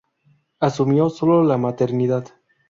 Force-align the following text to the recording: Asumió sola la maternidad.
Asumió 0.59 1.11
sola 1.11 1.43
la 1.47 1.59
maternidad. 1.59 2.25